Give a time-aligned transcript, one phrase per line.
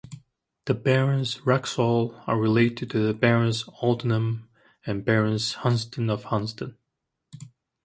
[0.65, 4.47] The Barons Wraxall are related to the Barons Aldenham
[4.83, 6.75] and Barons Hunsdon of Hunsdon.